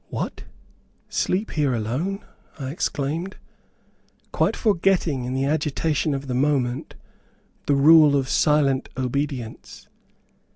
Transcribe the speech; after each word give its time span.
"What! 0.09 0.45
sleep 1.09 1.51
here 1.51 1.75
alone?" 1.75 2.25
I 2.57 2.71
exclaimed, 2.71 3.37
quite 4.31 4.55
forgetting, 4.57 5.25
in 5.25 5.35
the 5.35 5.45
agitation 5.45 6.15
of 6.15 6.25
the 6.25 6.33
moment, 6.33 6.95
the 7.67 7.75
rule 7.75 8.15
of 8.15 8.27
silent 8.27 8.89
obedience. 8.97 9.89